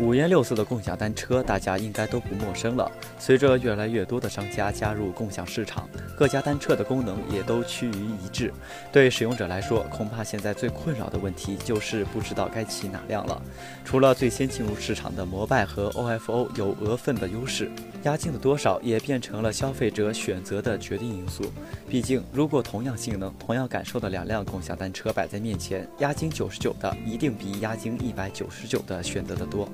[0.00, 2.90] 五颜六色的共享单车，大家应该都不陌生了。
[3.18, 8.50] 随着越来越多的商家加入共享市场，各家单车的功能也都趋于一致。
[8.90, 13.40] 对使用者来说，恐怕现在最困扰的问题就是不知道该骑哪辆了。
[13.84, 17.70] 除了最先进入市场的摩拜和 OFO 有额分的优势，
[18.04, 21.44] 押金的多少也变成了消费者选择的决定因素。
[21.86, 29.68] 毕竟，如果同样性能、同样感受的两辆共享单车摆在面前，押金九十九的一定比押金一百九十九的选择的多。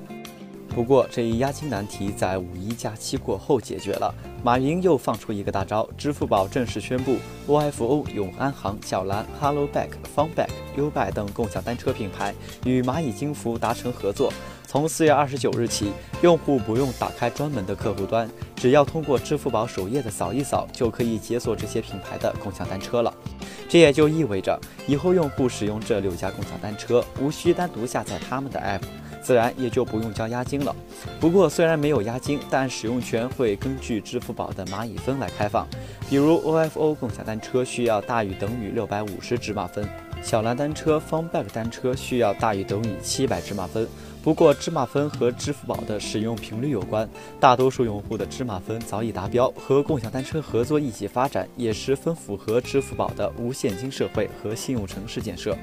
[0.69, 4.13] 不过，这一押金难题在五一假期过后解决了。
[4.43, 7.17] 马云又放出一个大招，支付宝正式宣布
[7.47, 14.31] ，OFO、永安行、小蓝、HelloBike、FunBike、优拜等共享单车品牌与蚂蚁金服达成合作。
[14.67, 23.11] 从四月二十九日起，用户不用打开专门的客户端，只要通过支付宝首页的扫一扫，就可以解锁这些品牌的共享单车了。
[23.67, 28.83] 这也就意味着，以后用户使用这六家共享单车，无需单独下载他们的 App。
[29.27, 30.73] 自然也就不用交押金了。
[31.19, 35.67] 不过虽然没有押金，但使用权会根据支付宝的蚂蚁分来开放。
[36.09, 39.85] 比如 OFO 共享单车需要大于等于六百五十芝麻分，
[40.21, 43.87] 小蓝单车、FunBike 单车需要大于等于七百芝麻分。
[44.21, 47.07] 不过芝麻分和支付宝的使用频率有关，
[47.39, 55.57] 大多数用户的芝麻分早已达标，和共享单车合作一起发展也十分符合支付宝的无现金社会和信用城市建设。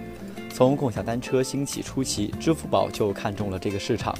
[0.50, 4.16] 从共享单车兴起初期，支付宝就看中了这个市场。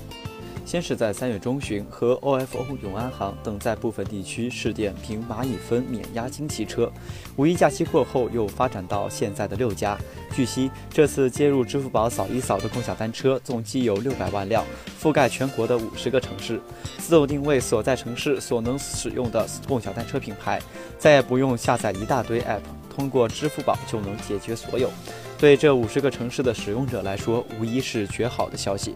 [0.65, 6.91] 先是在三月中旬和 OFO、永安行等在部分地区试点凭蚂蚁分免押金骑车，
[7.37, 9.97] 五一假期过后又发展到现在的六家。
[10.35, 14.65] 据悉，这次接入支付宝扫一扫的共享单车总计有六百万辆，
[15.01, 16.61] 覆盖全国的五十个城市。
[16.99, 20.61] 自动定位所在城市所能使用的共享单车品牌，
[20.99, 24.91] 再也不用下载一大堆 App，通过支付宝就能解决所有。
[25.45, 28.95] 对这五十个城市的使用者来说，无疑是绝好的消息。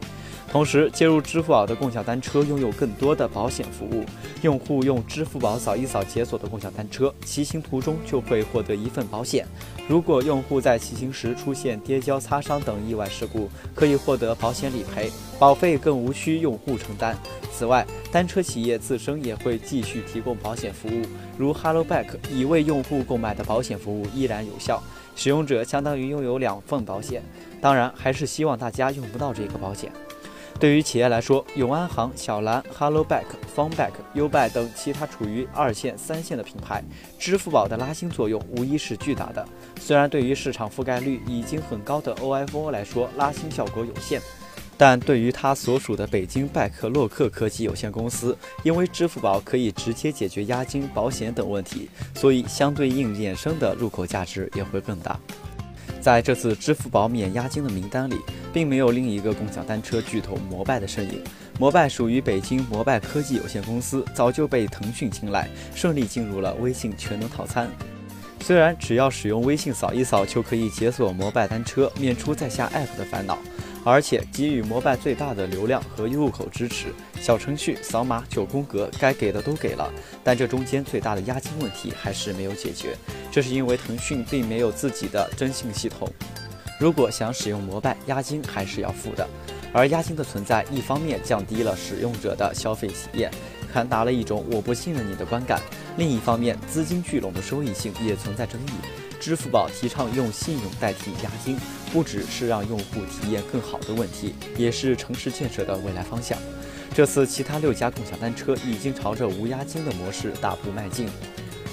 [0.51, 4.03] 同时，接入支付宝的共享单车拥有更多的保险服务。
[4.41, 9.47] 用户用支付宝扫一扫解锁的共享单车，骑行途中就会获得一份保险。
[9.87, 17.17] 如果用户在骑行时出现跌跤、擦伤等意外事故，可以获得保险理赔，保费更无需用户承担。
[17.53, 21.03] 此外，单车企业自身也会继续提供保险服务，
[21.37, 24.83] 如 HelloBike 已为用户购买的保险服务依然有效。
[25.17, 27.23] 使用者相当于拥有两份保险，
[27.61, 29.91] 当然还是希望大家用不到这个保险。
[30.61, 33.25] 对于企业来说，永安行、小蓝、HelloBike、
[33.55, 36.83] FunBike、优拜等其他处于二线、三线的品牌，
[37.19, 39.47] 支付宝的拉新作用无疑是巨大的。
[39.81, 44.21] 虽然对于市场覆盖率已经很高的 OFO 来说，拉新效果有限。
[44.79, 55.19] 但对于他所属的北京拜克洛克科技有限公司，因为支付宝可以直接解决押金、保险等问题，所以相对应衍生的入口价值也会更大。
[56.01, 58.17] 在这次支付宝免押金的名单里，
[58.53, 61.21] 并没有另一个共享单车巨头摩拜的身影。
[61.59, 67.69] 摩拜属于北京摩拜科技有限公司，早就被腾讯青睐，顺利进入了微信全能套餐。
[68.41, 73.37] 虽然只要使用微信扫一扫就可以解锁摩拜单车，免除在下 App 的烦恼。
[73.85, 76.89] 而且给予摩拜最大的流量和入口支持，
[77.21, 79.91] 小程序扫码九宫格该给的都给了，
[80.23, 82.97] 但这中间最大的押金问题还是没有解决。
[83.31, 86.11] 这是因为腾讯并没有自己的征信系统，
[86.79, 89.27] 如果想使用摩拜，押金还是要付的。
[89.73, 93.31] 而押金的存在，一方面降低了使用者的消费体验，
[93.73, 95.59] 传达了一种我不信任你的观感；
[95.97, 98.71] 另一方面，资金聚拢的收益性也存在争议。
[99.21, 101.59] 支付宝提倡用信用代替押金，
[101.93, 106.39] 不只是让用户体验更好的问题，也是城市建设的未来方向。
[106.95, 111.09] 这次其他六家共享单车已经朝着无押金的模式大步迈进，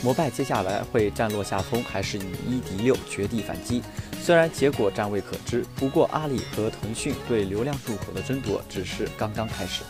[0.03, 3.81] 摩拜接下来会占落下风，还是以一敌六绝地反击？
[4.21, 9.83] 虽然结果暂未可知，不过阿里和腾讯对流量入口的争夺只是刚刚开始。